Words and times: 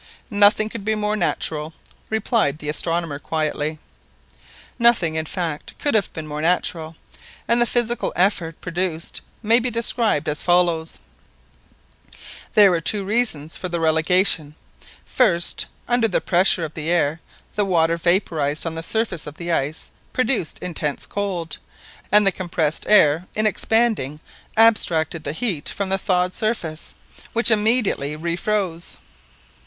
"Nothing 0.31 0.67
could 0.67 0.83
be 0.83 0.95
more 0.95 1.15
natural," 1.15 1.73
replied 2.09 2.57
the 2.57 2.69
astronomer 2.69 3.19
quietly. 3.19 3.77
Nothing, 4.79 5.13
in 5.13 5.25
fact, 5.27 5.77
could 5.77 5.93
have 5.93 6.11
been 6.11 6.25
more 6.25 6.41
natural; 6.41 6.95
and 7.47 7.61
the 7.61 7.67
physical 7.67 8.11
effect 8.15 8.61
produced 8.61 9.21
may 9.43 9.59
be 9.59 9.69
described 9.69 10.27
as 10.27 10.41
follows:— 10.41 10.97
There 12.55 12.71
were 12.71 12.81
two 12.81 13.05
reasons 13.05 13.55
for 13.57 13.69
the 13.69 13.79
relegation:—First, 13.79 15.67
under 15.87 16.07
the 16.07 16.19
pressure 16.19 16.65
of 16.65 16.73
the 16.73 16.89
air, 16.89 17.21
the 17.53 17.63
water 17.63 17.95
vaporised 17.95 18.65
on 18.65 18.73
the 18.73 18.81
surface 18.81 19.27
of 19.27 19.37
the 19.37 19.51
ice 19.51 19.91
produced 20.13 20.57
intense 20.63 21.05
cold, 21.05 21.59
and 22.11 22.25
the 22.25 22.31
compressed 22.31 22.87
air 22.89 23.27
in 23.35 23.45
expanding 23.45 24.19
abstracted 24.57 25.23
the 25.25 25.31
heat 25.31 25.69
from 25.69 25.89
the 25.89 25.99
thawed 25.99 26.33
surface, 26.33 26.95
which 27.33 27.51
immediately 27.51 28.15
re 28.15 28.35
froze. 28.35 28.97